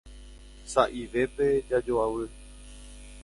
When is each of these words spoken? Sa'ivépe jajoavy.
Sa'ivépe 0.73 1.47
jajoavy. 1.69 2.25